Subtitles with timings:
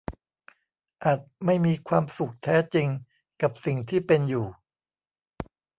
[1.03, 2.87] อาจไม่มีความสุขแท้จริง
[3.41, 4.47] กับสิ่งที่เป็นอยู่